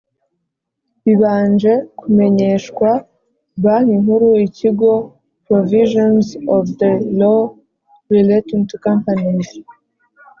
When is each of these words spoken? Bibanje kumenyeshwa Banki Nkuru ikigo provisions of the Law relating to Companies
Bibanje 1.03 1.71
kumenyeshwa 1.99 2.89
Banki 3.63 3.95
Nkuru 4.01 4.29
ikigo 4.47 4.91
provisions 5.45 6.25
of 6.55 6.63
the 6.79 6.91
Law 7.19 7.41
relating 8.15 8.61
to 8.69 8.75
Companies 8.87 9.49